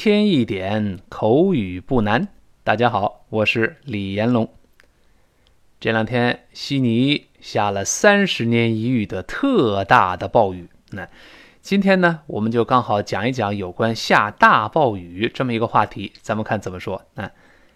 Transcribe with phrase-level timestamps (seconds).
[0.00, 2.28] 一天一点口语不难。
[2.64, 4.50] 大家好，我是李延龙。
[5.78, 10.70] 这两天悉尼下了三十年一遇的特大的暴雨。
[10.92, 11.06] 那
[11.60, 16.14] 今天呢，我们就刚好讲一讲有关下大暴雨这么一个话题。
[16.22, 17.04] 咱们看怎么说？
[17.16, 17.30] 啊，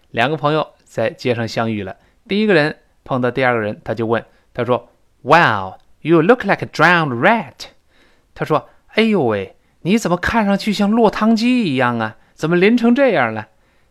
[0.09, 1.95] 两个朋友在街上相遇了，
[2.27, 4.89] 第一个人碰到第二个人，他就问他说
[5.21, 7.67] ：“Wow, you look like a drowned rat。”
[8.33, 9.55] 他说：“哎呦喂。”
[9.85, 12.17] 你怎么看上去像落汤鸡一样啊？
[12.33, 13.49] 怎么淋成这样了？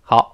[0.00, 0.33] 好，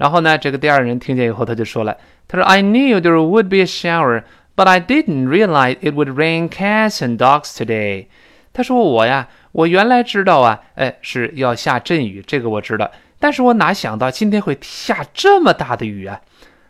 [0.00, 1.94] 然后呢，这个第二人听见以后，他就说了，
[2.26, 4.22] 他说，I knew there would be a shower,
[4.56, 8.06] but I didn't realize it would rain cats and dogs today。
[8.54, 16.22] 他说我呀，我原来知道啊，哎，是要下阵雨，这个我知道，但是我哪想到今天会下这么大的雨啊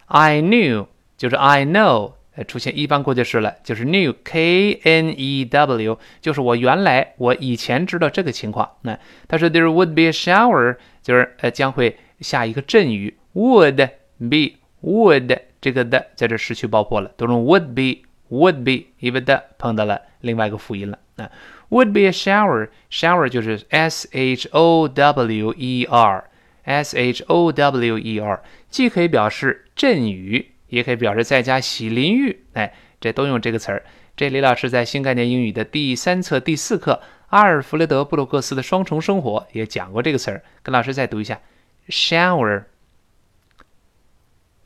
[0.07, 2.15] ？I knew 就是 I know，
[2.49, 8.69] 出现一般过去式了，就是 knew，k n e w，就是我原来我以前知道这个情况。
[8.83, 8.99] 那
[9.29, 11.97] 他说 there would be a shower，就是呃将会。
[12.21, 21.31] 下一个阵雨，would be would 这个的在这失去爆破了，读成 would be would be，因为的碰到了另外一个辅音了啊。
[21.71, 33.85] would be a shower，shower 就是 s h o w e r，s h o w e r，既可以表示阵雨，也可以表示在家洗淋浴，哎，这都用这个词儿。
[34.17, 41.41] 这李老师在新概念英语的第三册第四课《阿尔弗雷德·布鲁克斯的双重生活》也讲过这个词儿，跟老师再读一下。
[41.89, 42.65] shower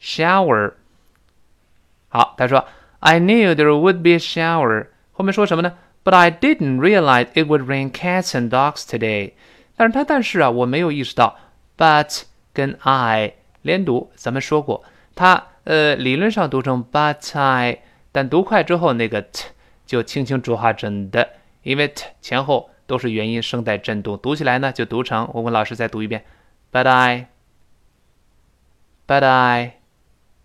[0.05, 0.75] shower
[2.09, 2.69] 好，他说
[3.01, 4.89] I knew there would be a shower。
[5.13, 9.33] 后面说什么呢？But I didn't realize it would rain cats and dogs today。
[9.77, 11.37] 但是他但是啊，我没有意识到
[11.77, 12.23] ，but
[12.53, 14.85] 跟 I 连读，咱们说过，
[15.15, 17.81] 它呃理论上读成 but I，
[18.13, 19.47] 但读快之后那个 t
[19.87, 21.31] 就轻轻浊化成的，
[21.63, 26.25] 因为 t 前后都是元音声带振动，读起来呢就读成，我问老师再读一遍。
[26.71, 27.29] But I,
[29.07, 29.79] but I，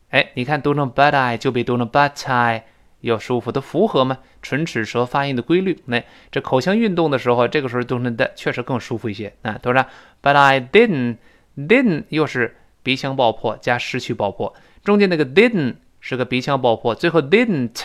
[0.10, 2.66] 哎，你看读成 but I 就比读成 but I
[3.02, 4.18] 要舒服，它符合吗？
[4.42, 5.82] 唇齿舌发音的规律。
[5.86, 9.60] 那这口腔运动的时候，这个时候读成的确实更舒服一些啊。
[9.62, 9.86] 读上
[10.22, 11.18] But I didn't,
[11.56, 14.54] didn't 又是鼻腔爆破加失去爆破，
[14.84, 17.82] 中间那个 didn't 是个鼻腔爆破，最后 didn't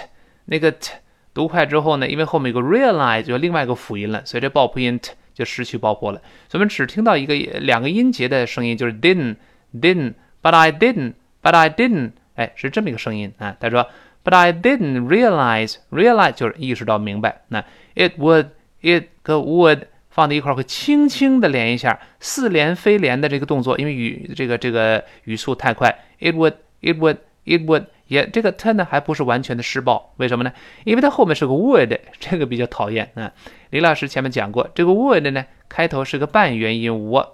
[0.46, 0.92] 那个 t
[1.32, 5.12] 读快之后呢，因为后面有个 realize 就另外一个辅音了，所以这爆破音 t。
[5.34, 6.18] 就失去爆破了，
[6.48, 9.34] 所以我们只听到一个两个音节的声音，就是 didn't
[9.74, 13.56] didn't but I didn't but I didn't，哎，是这么一个声音啊。
[13.60, 13.86] 他说
[14.24, 17.42] but I didn't realize realize 就是意识到明白。
[17.48, 17.64] 那
[17.94, 18.48] it would
[18.80, 30.52] it 和 would 放在一块儿会轻轻的连一下，似连非连的这个动作，因为语这个这个语速太快，it would it would it would 也这个 turn 呢还不是完全的施暴，为什么呢？
[30.84, 33.32] 因为它后面是个 would，这个比较讨厌啊。
[33.70, 37.26] 李老师前面讲过，这个 would 呢，开头是个半元音 w，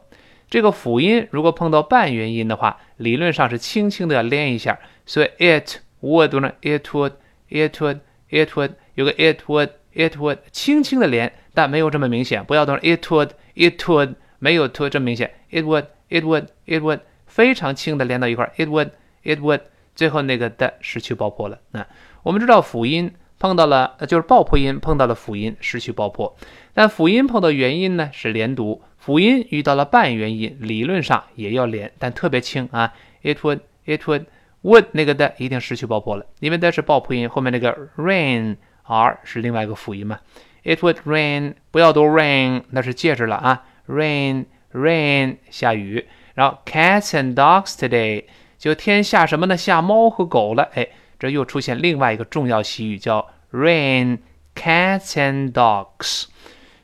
[0.50, 4.76] 这个辅音如果碰到半元音的话，理论上是轻轻的要连一下，
[5.06, 14.66] 所以 it would 呢，it would，it would，it would 有个 it would，it would 轻轻的连，但没有这么明显，不要动 it would，it would 没有
[14.66, 19.60] to 这么明显，it would，it would，it would 非常轻的连到一块，it would，it would
[19.94, 21.60] 最后那个的失去爆破了。
[21.70, 21.86] 那
[22.24, 23.14] 我们知道辅音。
[23.40, 26.36] 碰到了，呃，就是爆破音碰到了辅音，失去爆破。
[26.74, 28.82] 但辅音碰到元音呢，是连读。
[28.98, 32.92] 辅音遇到了半元音，理论上也要连，但特别轻啊。
[33.22, 34.26] It would, it would,
[34.62, 40.20] would 那个的一定失去爆破了，因为那是爆破音，后面那个 rain r 是另外一个辅音嘛。
[40.62, 43.64] It would rain，不要读 rain，那是介质了啊。
[43.88, 44.44] Rain,
[44.74, 46.06] rain，下雨。
[46.34, 48.24] 然后 cats and dogs today，
[48.58, 49.56] 就天下什么呢？
[49.56, 50.68] 下猫和狗了。
[50.74, 50.86] 哎。
[51.20, 54.18] 这又出现另外一个重要习语，叫 rain
[54.56, 56.24] cats and dogs，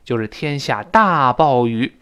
[0.05, 1.93] 就是天下大暴雨。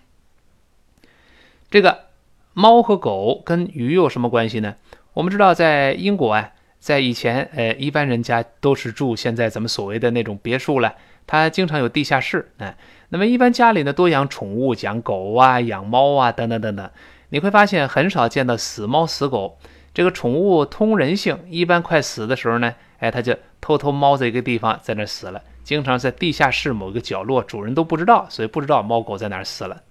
[1.71, 2.07] 这个
[2.53, 4.75] 猫和狗跟鱼有什么关系呢？
[5.13, 10.93] 我们知道，在英国啊，在以前，呃，一般人家都是住现在咱们所谓的那种别墅了，
[11.25, 12.75] 它经常有地下室啊。
[13.09, 16.91] 那么一般家里呢，多养宠物，养狗啊，养猫啊，等等等等。
[17.29, 19.57] 你会发现很少见到死猫死狗。
[19.95, 25.41] 这个宠物通人性，一般快死的时候呢，哎，它就偷偷猫在一个地方，在那死了。
[25.63, 29.81] 经常在地下室某个角落，主人都不知道，所以不知道猫狗在哪儿死了。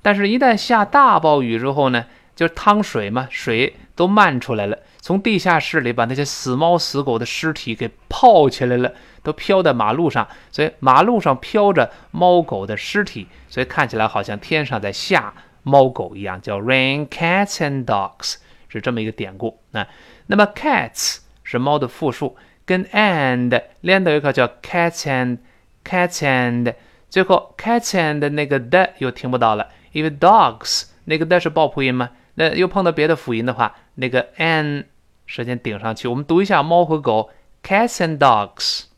[0.00, 8.92] 但是，一旦下大暴雨之后呢，就是汤水嘛，水都漫出来了，从地下室里把那些死猫死狗的尸体给泡起来了，
[9.24, 10.28] 都飘在马路上。
[10.52, 18.36] 所以，马路上飘着猫狗的尸体，所以看起来好像天上在下猫狗一样，叫 rain cats and dogs。
[18.74, 19.88] 是这么一个典故啊。
[20.26, 25.38] 那么 cats 是猫的复数，跟 and 连到一块叫 cats and
[25.84, 26.74] cats and，
[27.08, 34.86] 最后 cats and 那个的又听不到了，因为 dogs 那个的是爆破音嘛，那又碰到别的辅音的话，那个 n
[35.26, 36.08] 舌尖顶上去。
[36.08, 37.30] 我们读一下猫和狗
[37.62, 38.88] ，cats and dogs，cats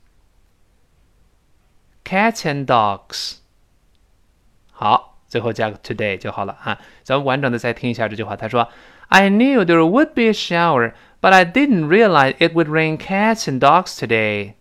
[2.43, 3.39] and dogs。
[4.71, 6.79] 好，最后加个 today 就好了啊。
[7.03, 8.69] 咱们完整的再听一下这句话，他说
[9.10, 13.44] ：“I knew there would be a shower, but I didn't realize it would rain cats
[13.46, 14.54] and dogs today.”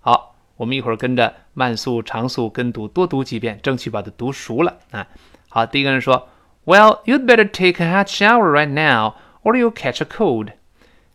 [0.00, 5.06] 好，我们一会儿跟着慢速、长速跟读，多读几遍，争取把它读熟了啊。
[5.48, 10.52] 好，第一个人说：“Well, you'd better take a hot shower right now, or you'll catch a cold。”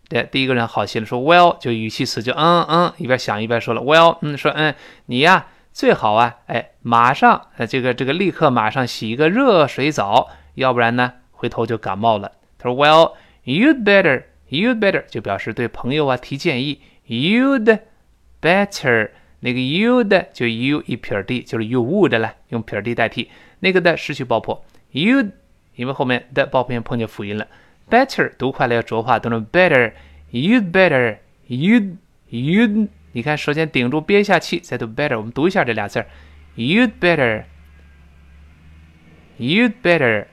[0.10, 5.48] 对，第一个人好心了，说：“Well，就语气词就嗯嗯，一边想一边说了，Well，嗯，说嗯，你呀
[5.79, 13.13] 最好啊，哎，马上，呃，这个这个立刻马上洗一个热水澡，要不然呢，回头就感冒了。”他说：“Well,
[13.45, 17.79] you'd better, you'd better，就表示对朋友啊提建议，you'd。”
[18.43, 23.31] Better 那个 you 的就 you 一撇 d 就是 you would 了，用撇 d 代替
[23.61, 24.65] 那个的失去爆破。
[24.93, 25.31] You'd，
[25.77, 27.47] 因为后面的爆破音碰见辅音了。
[27.89, 29.93] Better 读快了要浊化，读成 better。
[30.33, 31.19] You'd better
[31.49, 31.99] you'd
[32.31, 35.17] you'd 你看首先顶住憋一下气再读 better。
[35.17, 36.07] 我们读一下这俩字儿。
[36.55, 37.47] You'd better
[39.41, 40.27] you'd better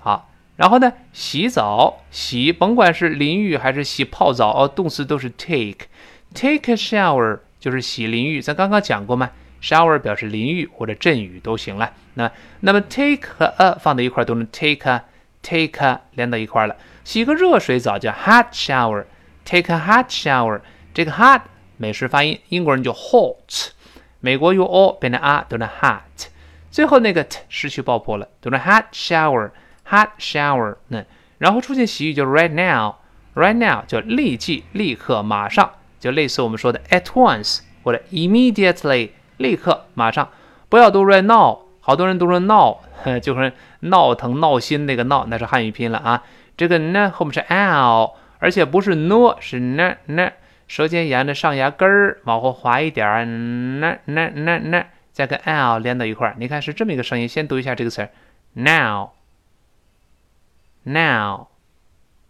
[0.00, 5.86] 好，然后呢洗澡洗甭管是淋浴还是洗泡澡哦，动词都是 take
[6.34, 7.38] take a shower。
[7.60, 9.30] 就是洗淋浴，咱刚刚讲过嘛
[9.62, 11.92] ，shower 表示淋浴或者阵雨都行了。
[12.14, 15.04] 那那么 take 和 a 放在一块都能 take a
[15.42, 16.74] take a 连到一块了。
[17.04, 20.60] 洗个热水澡叫 hot shower，take a hot shower。
[20.92, 21.42] 这个 hot
[21.82, 23.72] 美式发音，英国人就 hot，
[24.20, 26.28] 美国用 o 变成 a 都是 hot。
[26.70, 30.76] 最后那个 t 失去爆破了，都是 hot shower，hot shower。
[30.86, 31.04] 那
[31.38, 35.68] 然后出现习语就 right now，right now 就立即、立刻、马上。
[35.98, 40.28] 就类似我们说的 at once 或者 immediately，立刻马上，
[40.68, 42.78] 不要读 right now，好多人都 说闹，
[43.20, 46.22] 就是闹腾闹心那个闹，那是汉语拼音了啊。
[46.56, 50.32] 这个呢后面是 l，而且不是 no，是 n n，
[50.72, 57.28] 舌尖沿着上牙根儿往后滑一点儿，那那那那再跟 l 连到一块儿，你看是这么一个声音。
[57.28, 58.08] 先读一下这个词儿
[58.54, 59.08] ，now，now，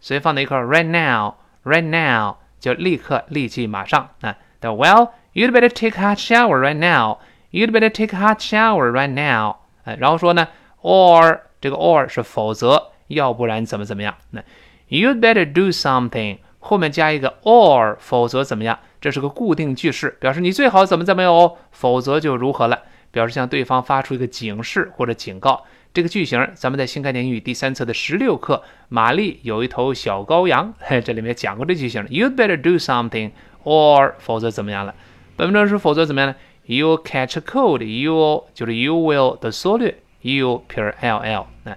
[0.00, 2.38] 所以放在一块儿，right now，right now。
[2.58, 4.36] 就立刻、立即、马上啊。
[4.58, 7.18] The well, you'd better take hot shower right now.
[7.52, 9.58] You'd better take hot shower right now.
[9.84, 10.48] 哎，然后说呢
[10.80, 14.16] ，or 这个 or 是否则，要不然怎么怎么样？
[14.30, 14.42] 那
[14.88, 18.78] you'd better do something 后面加一个 or，否则怎么样？
[19.00, 25.64] 这是个固定句式，表示你最好怎么怎么样哦，否则就如何了，表示向对方发出一个警示或者警告。
[25.92, 32.02] 这个句型，咱们在新概念英语第三册的十六课《玛丽有一头小羔羊》嘿这里面讲过这句型。
[32.04, 33.32] You'd better do something,
[33.64, 34.94] or 否则怎么样了？
[35.36, 37.82] 本文中是否则怎么样呢？You catch a cold.
[37.84, 41.46] You 就是 you will 的缩略，you 撇 ll。
[41.64, 41.76] 那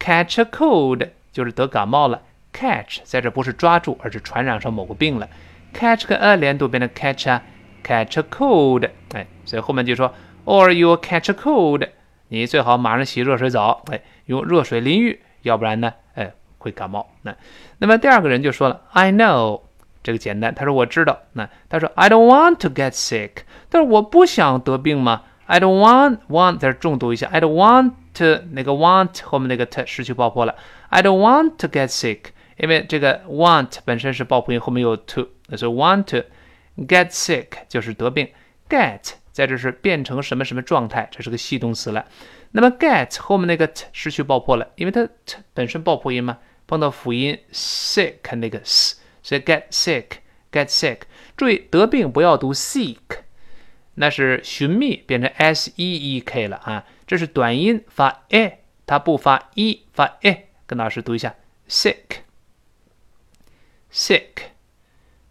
[0.00, 2.20] catch a cold 就是得感冒了。
[2.54, 5.28] Catch 在这不是抓住，而是传染上某个病了。
[5.74, 7.42] catch 跟 a 连读变成 catch a
[7.82, 8.88] catch a cold。
[9.12, 11.88] 哎，所以后面就说，or you catch a cold。
[12.28, 17.10] 你最好马上洗热水澡，哎，用热水淋浴，要不然呢，哎，会感冒。
[17.22, 17.36] 那，
[17.78, 19.62] 那么第二个人就说了，I know，
[20.02, 20.54] 这个简单。
[20.54, 21.18] 他说我知道。
[21.32, 29.22] 那他说 I don't want to get sick，但是我不想得病吗？I don't want want 在这重读一下，I don't want to 那个 want
[29.22, 30.54] 后面那个 t 失去爆破了。
[30.88, 36.28] I don't want to get sick，因为这个 want 本身是爆破音，后面有 to，所以 want to
[36.84, 38.28] get sick 就是得病。
[38.68, 42.06] get 在这是变成什么什么状态，这是个系动词了。
[42.52, 50.98] 那么 get 后面那个 t 失去爆破了，因为它 t 本身爆破音嘛，碰到辅音 sick 那个 s，所以 get sick，get sick。
[51.36, 52.96] 注意得病不要读 seek，
[53.94, 60.48] 那是寻觅变成 s e e k 了啊，这是短音发 a，它不发 e，发 a。
[60.66, 61.34] 跟老师读一下
[61.68, 62.23] sick
[63.94, 64.50] sick，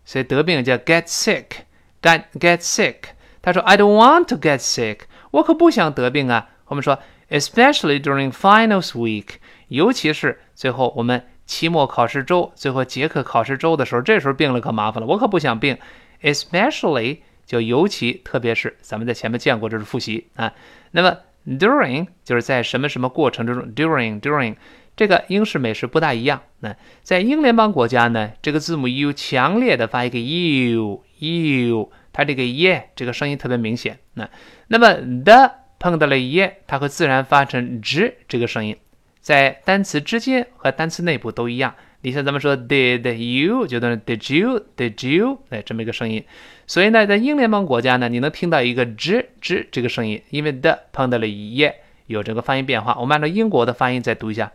[0.05, 2.95] 所以得病叫 get sick，get get sick。
[3.41, 4.99] 他说：“I don't want to get sick，
[5.31, 6.97] 我可不想得病啊。”我们说
[7.29, 9.35] ，especially during finals week，
[9.67, 15.77] 尤其是最后我们期末考试周、最后结课考试周的时候，这时候病了可麻烦了，我可不想病。
[16.21, 20.53] especially 就尤其，特别是咱们在前面见过，这是复习啊。
[20.91, 24.55] 那么 during 就是在什么什么过程之中，during during
[24.95, 26.41] 这个英式美式不大一样。
[26.59, 31.91] 那在英联邦国家呢，这个字母 u 强烈的发一个 u u。
[32.15, 34.29] 它这个 ye 这个声音特别明显，那
[34.67, 38.77] 那么 the 碰到了 ye，它会自然发成 z 这个声音，
[39.19, 46.23] 在单词之间和单词内部都一样你像咱们说 did you 就等于 did you did you 哎这么一个声音。
[46.67, 51.67] 所以呢，在英联邦国家呢，你能听到一个 z z 这个声音，因为的碰到了 e
[52.05, 52.95] 有这个发音变化。
[52.99, 54.51] 我们按照英国的发音再读一下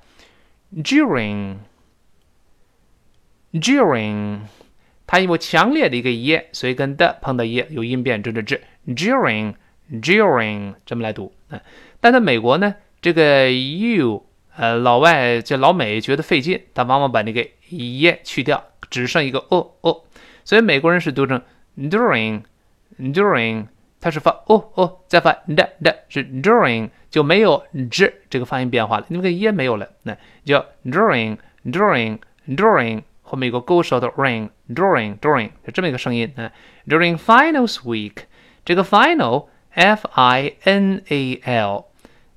[0.74, 1.56] ，during
[3.52, 4.40] during，
[5.06, 9.54] 它有强烈的一个 e，所以跟的碰到 e 有音变，这这这 during
[9.90, 11.32] during 这么来读。
[11.48, 11.60] 嗯，
[12.00, 20.04] 但在美国呢，这个 you，呃，老外这老美觉得费劲，他往往把那个 e 去掉，只剩一个 o o，
[20.44, 21.40] 所以美国人是读成
[21.76, 22.42] during
[22.98, 23.66] during，
[24.00, 33.02] 它是发哦哦再发的的是 during 就没有 z 这个发音变化了，那个 e 没有了，那叫 during during during。
[33.30, 36.50] 后面有个勾舌的 ring during during 是这么一个声音啊。
[36.86, 38.22] During finals week，
[38.64, 41.84] 这个 final f i n a l，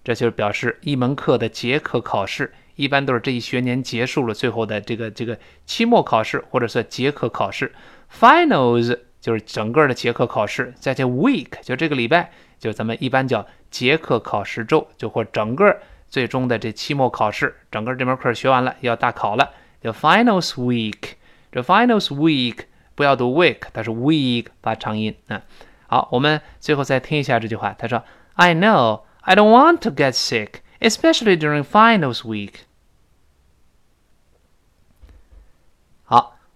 [0.03, 7.71] 这就是表示一门课的结课考试，一般都是这一学年结束了，最后的这个这个期末考试或者是结课考试。
[8.13, 15.77] Finals 就是整个的结课考试，再加 week 就这个礼拜，就咱们一般叫结课考试周，就或整个
[16.09, 19.51] 最终的这期末考试，整个这门课学完了要大考了。
[19.81, 21.13] The finals week，
[21.51, 25.41] 这 finals week 不要读 week，它是 week 发长音啊。
[25.87, 27.75] 好，我们最后再听一下这句话。
[27.77, 32.53] 他说：“I know I don't want to get sick, especially during finals week。”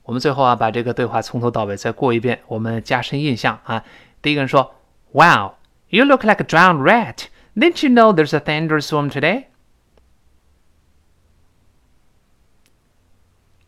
[0.05, 3.85] 我们最后啊把这个对话从头到尾再过一遍，我们加深印象啊。
[4.21, 5.55] 第一个人说：“Wow,
[5.89, 7.27] you look like a drowned rat.
[7.55, 9.45] Didn't you know there's a thunderstorm today?”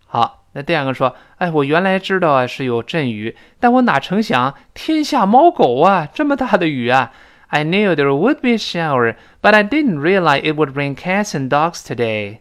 [0.07, 7.12] 好，那第二个说，哎，我原来知道啊是有阵雨，但我哪成想天下猫狗啊，这么大的雨啊！
[7.49, 11.48] I knew there would be a shower, but I didn't realize it would rain cats and
[11.48, 12.40] dogs today.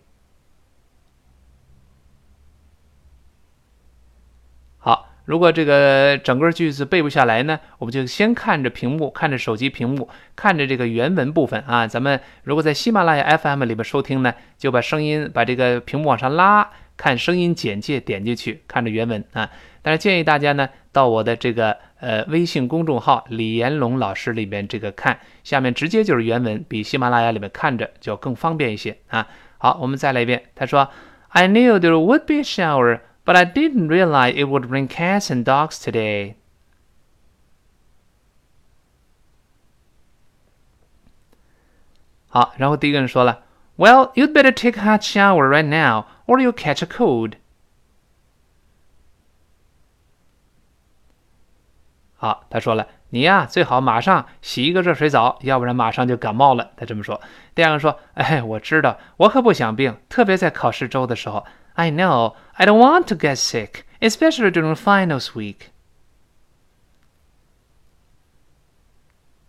[5.27, 11.87] 如果这个整个句子背不下来呢，我们就先看着屏幕，看着手机屏幕，看着这个原文部分啊。
[11.87, 16.71] 咱们如果在喜马拉雅 FM 里边收听呢，就把声音把这个屏幕往上拉。
[16.97, 19.51] 看声音简介，点进去看着原文啊。
[19.83, 29.27] 但是建议大家呢，到我的这个呃微信公众号李延龙老师里边这个看，下面直接就是原文，比喜马拉雅里面看着就更方便一些啊。
[29.59, 30.43] 好，我们再来一遍。
[30.55, 30.89] 他说
[31.29, 35.82] ：“I knew there would be shower, but I didn't realize it would bring cats and dogs
[35.82, 36.36] today.”
[42.28, 43.44] 好，然后第一个人说了。
[43.78, 47.34] Well, you'd better take a hot shower right now, or you'll catch a cold.
[52.16, 56.72] 好，他说了，你呀最好马上洗一个热水澡，要不然马上就感冒了。
[56.78, 57.20] 他这么说。
[57.56, 61.46] 第二个说，哎，我知道，我可不想病，特别在考试周的时候。
[61.74, 65.69] I know, I don't want to get sick, especially during finals week.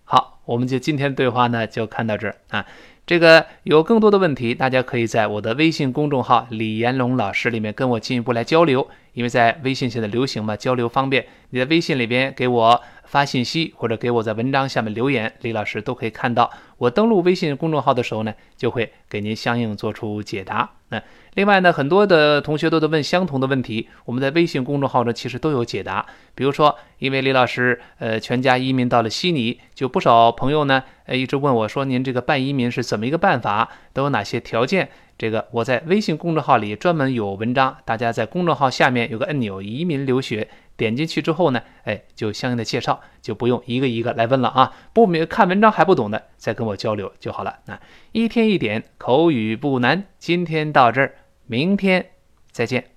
[0.03, 2.65] 好，我们就今天对话呢就看到这儿啊。
[3.05, 11.25] 这个有更多的问题，大家可以在我的微信公众号李延龙老师里面跟我进一步来交流，因为在微信现在流行嘛，交流方便。
[11.51, 16.51] 你在微信里边给我发信息，或者给我在文章下面留言，李老师都可以看到。
[16.77, 20.69] 我登录微信公众号的时候呢，就会给您相应做出解答。
[20.89, 21.01] 那
[21.33, 26.05] 另外呢，很多的同学都在问相同的问题，我们在微信公众号中其实都有解答。
[26.33, 33.69] 比如说，因为李老师呃全家移民到了悉尼，就不少朋友呢呃一直问我说，您这个办移民是怎么一个办法？
[33.91, 34.89] 都有哪些条件？
[35.17, 44.73] 这个我在微信公众号里专门有文章，大家在公众号下面有个按钮“移民留学”，点进去之后呢，哎，就相应的介绍，就不用一个一个来问了啊。
[44.93, 47.59] 不明看文章还不懂的，再跟我交流就好了。
[47.65, 47.79] 那
[48.11, 51.15] 一天一点口语不难，今天到这儿，
[51.47, 52.11] 明天
[52.51, 52.96] 再见。